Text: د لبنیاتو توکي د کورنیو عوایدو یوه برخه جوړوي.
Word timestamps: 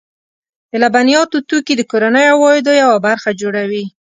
د 0.71 0.73
لبنیاتو 0.83 1.37
توکي 1.49 1.73
د 1.77 1.81
کورنیو 1.91 2.33
عوایدو 2.35 2.71
یوه 2.83 2.97
برخه 3.07 3.29
جوړوي. 3.41 3.85